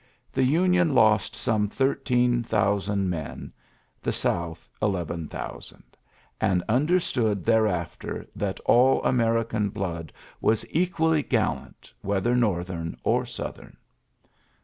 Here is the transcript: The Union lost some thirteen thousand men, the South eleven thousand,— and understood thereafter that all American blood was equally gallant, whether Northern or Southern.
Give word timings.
The 0.33 0.41
Union 0.43 0.95
lost 0.95 1.35
some 1.35 1.67
thirteen 1.69 2.41
thousand 2.41 3.11
men, 3.11 3.53
the 4.01 4.11
South 4.11 4.67
eleven 4.81 5.27
thousand,— 5.27 5.95
and 6.41 6.63
understood 6.67 7.45
thereafter 7.45 8.25
that 8.35 8.59
all 8.61 9.03
American 9.03 9.69
blood 9.69 10.11
was 10.41 10.65
equally 10.71 11.21
gallant, 11.21 11.93
whether 12.01 12.35
Northern 12.35 12.97
or 13.03 13.27
Southern. 13.27 13.77